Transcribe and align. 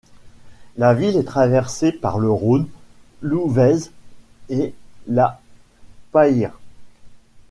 La 0.77 0.95
ville 0.95 1.15
est 1.15 1.25
traversée 1.25 1.91
par 1.91 2.17
le 2.17 2.31
Rhône, 2.31 2.67
l'Ouvèze 3.21 3.91
et 4.49 4.73
la 5.05 5.39
Payre. 6.11 6.57